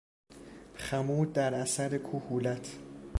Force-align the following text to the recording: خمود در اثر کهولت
خمود 0.75 1.33
در 1.33 1.53
اثر 1.53 1.97
کهولت 1.97 2.77